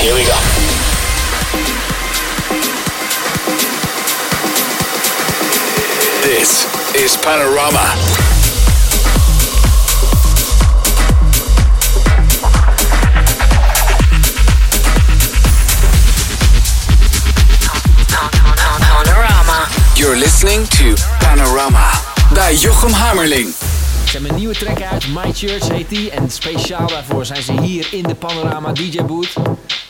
[0.00, 0.38] Here we go.
[6.22, 7.96] This is Panorama.
[19.96, 21.90] You're listening to Panorama
[22.32, 23.54] bij Jochem Hammerling.
[24.04, 26.10] Ze hebben een nieuwe track uit, My Church heet die.
[26.10, 29.32] En speciaal daarvoor zijn ze hier in de Panorama DJ Booth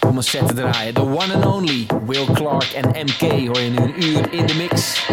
[0.09, 0.95] om een set te draaien.
[0.95, 4.55] The one and only Will Clark en MK hoor je nu een uur in de
[4.55, 5.07] mix.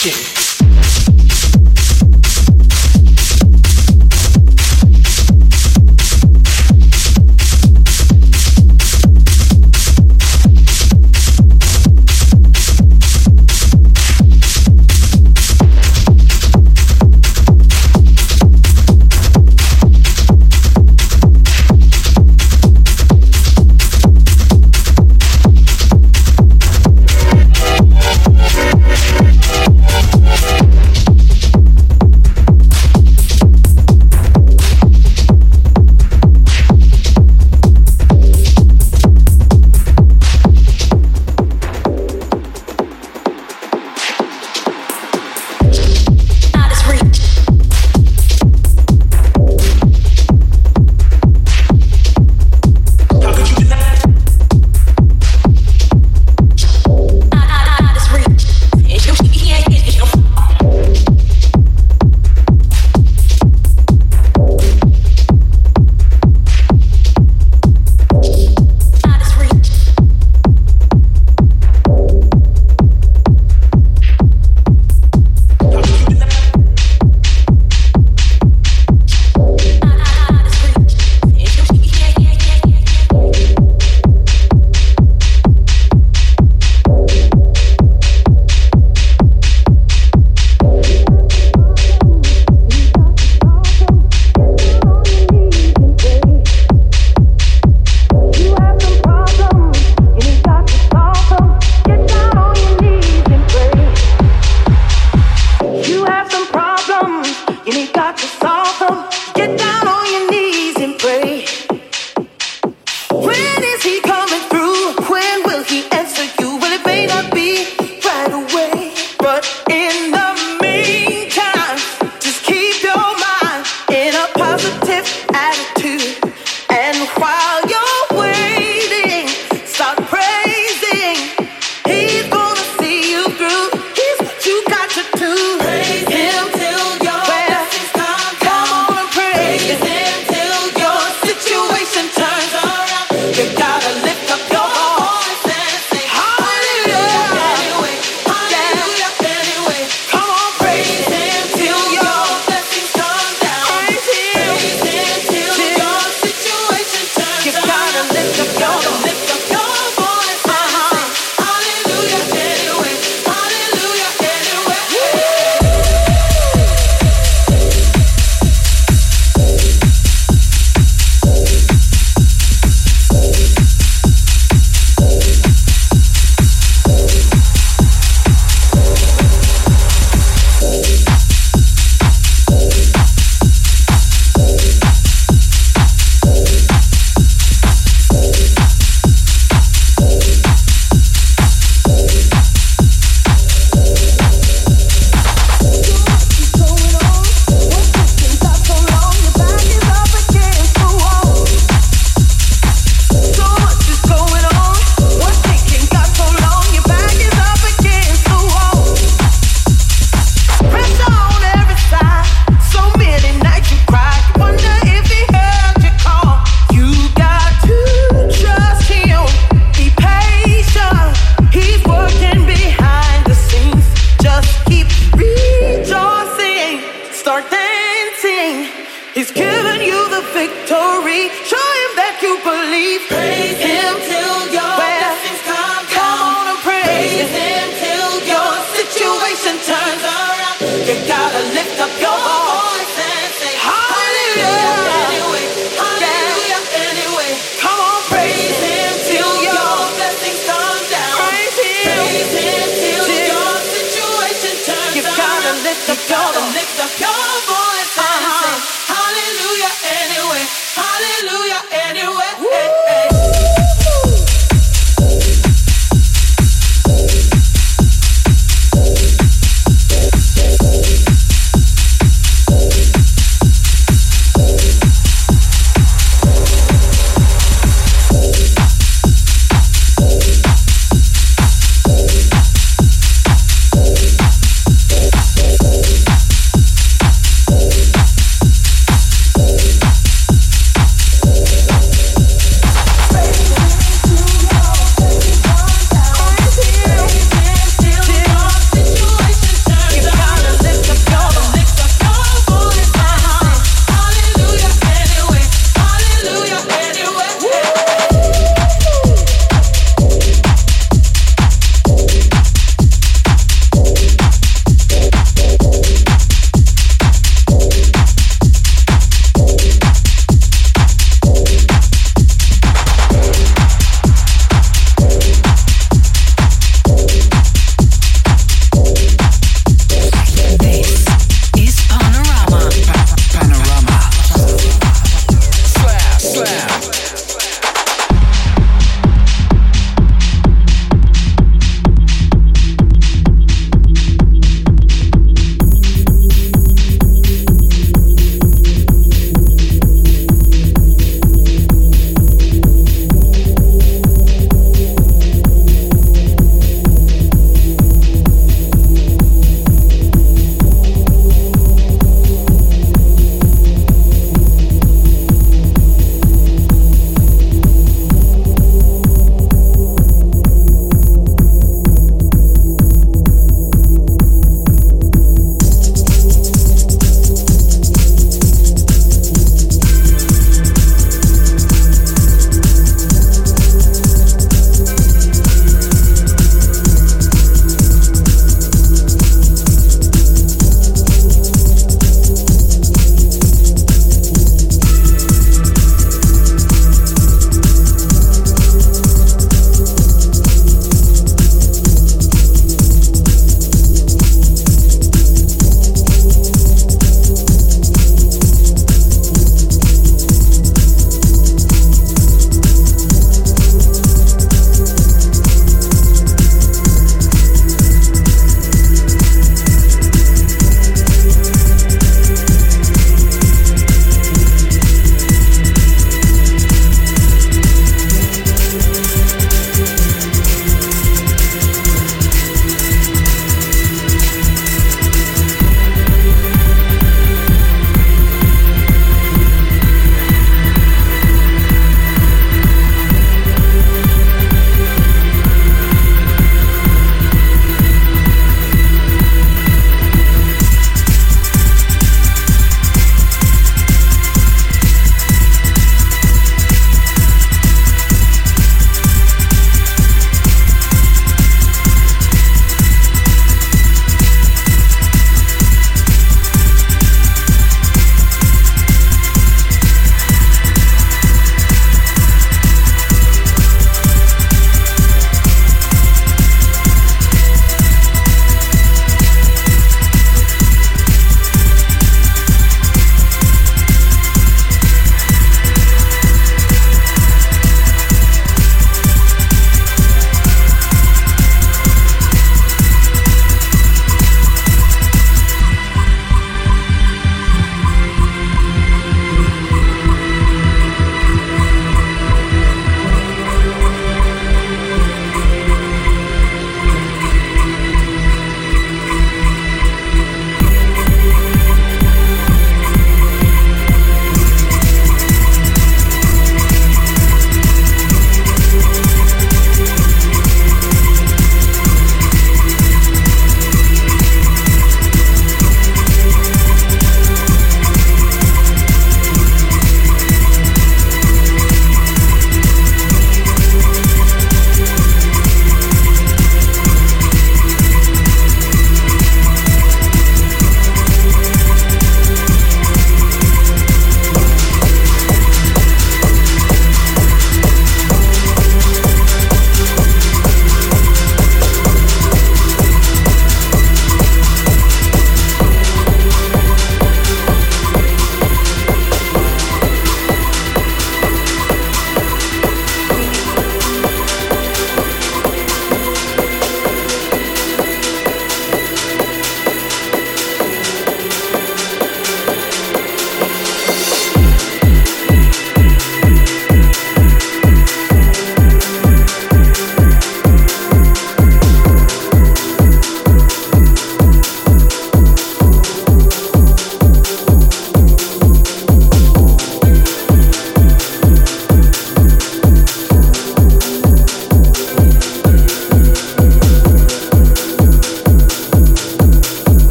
[0.00, 0.39] fishing.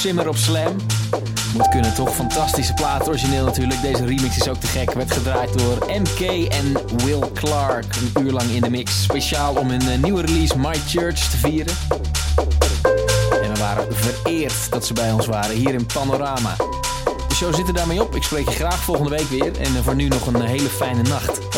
[0.00, 0.76] Zimmer op Slam.
[1.54, 2.14] Moet kunnen toch?
[2.14, 3.08] Fantastische plaat.
[3.08, 3.82] Origineel natuurlijk.
[3.82, 4.92] Deze remix is ook te gek.
[4.92, 6.72] Werd gedraaid door MK en
[7.04, 7.84] Will Clark.
[8.14, 9.02] Een uur lang in de mix.
[9.02, 11.74] Speciaal om hun eh, nieuwe release My Church te vieren.
[13.42, 16.56] En we waren vereerd dat ze bij ons waren hier in Panorama.
[17.28, 18.14] De show zit er daarmee op.
[18.14, 19.58] Ik spreek je graag volgende week weer.
[19.58, 21.49] En eh, voor nu nog een hele fijne nacht.